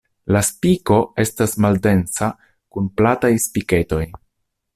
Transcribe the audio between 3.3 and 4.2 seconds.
spiketoj.